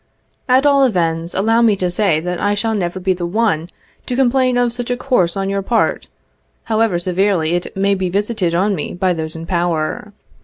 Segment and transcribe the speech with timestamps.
[0.49, 3.69] At all events, allow me to say, that I shall never be the one
[4.07, 6.07] to complain of such a course on your part,
[6.63, 10.11] however severely it may be visited on me by those in power.